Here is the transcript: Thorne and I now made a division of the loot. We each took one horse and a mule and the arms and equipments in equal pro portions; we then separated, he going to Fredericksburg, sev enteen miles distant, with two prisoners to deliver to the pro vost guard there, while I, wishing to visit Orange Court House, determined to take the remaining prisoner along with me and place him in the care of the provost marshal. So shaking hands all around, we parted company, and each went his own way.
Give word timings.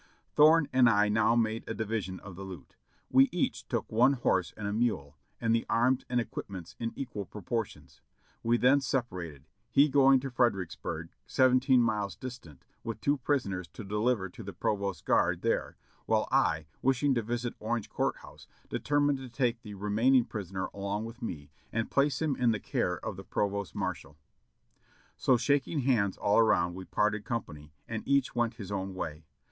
Thorne 0.33 0.67
and 0.73 0.89
I 0.89 1.09
now 1.09 1.35
made 1.35 1.63
a 1.67 1.75
division 1.75 2.19
of 2.21 2.35
the 2.35 2.41
loot. 2.43 2.75
We 3.11 3.29
each 3.31 3.67
took 3.67 3.91
one 3.91 4.13
horse 4.13 4.51
and 4.57 4.67
a 4.67 4.73
mule 4.73 5.15
and 5.39 5.53
the 5.53 5.63
arms 5.69 6.05
and 6.09 6.19
equipments 6.19 6.75
in 6.79 6.91
equal 6.95 7.23
pro 7.23 7.41
portions; 7.43 8.01
we 8.41 8.57
then 8.57 8.81
separated, 8.81 9.45
he 9.69 9.89
going 9.89 10.19
to 10.21 10.31
Fredericksburg, 10.31 11.09
sev 11.27 11.51
enteen 11.51 11.81
miles 11.81 12.15
distant, 12.15 12.65
with 12.83 12.99
two 12.99 13.17
prisoners 13.19 13.67
to 13.73 13.83
deliver 13.83 14.27
to 14.27 14.41
the 14.41 14.53
pro 14.53 14.75
vost 14.75 15.05
guard 15.05 15.43
there, 15.43 15.77
while 16.07 16.27
I, 16.31 16.65
wishing 16.81 17.13
to 17.13 17.21
visit 17.21 17.53
Orange 17.59 17.87
Court 17.87 18.17
House, 18.23 18.47
determined 18.69 19.19
to 19.19 19.29
take 19.29 19.61
the 19.61 19.75
remaining 19.75 20.25
prisoner 20.25 20.65
along 20.73 21.05
with 21.05 21.21
me 21.21 21.51
and 21.71 21.91
place 21.91 22.23
him 22.23 22.35
in 22.35 22.49
the 22.49 22.59
care 22.59 22.97
of 23.05 23.17
the 23.17 23.23
provost 23.23 23.75
marshal. 23.75 24.17
So 25.15 25.37
shaking 25.37 25.81
hands 25.81 26.17
all 26.17 26.39
around, 26.39 26.73
we 26.73 26.85
parted 26.85 27.23
company, 27.23 27.71
and 27.87 28.01
each 28.07 28.33
went 28.33 28.55
his 28.55 28.71
own 28.71 28.95
way. 28.95 29.27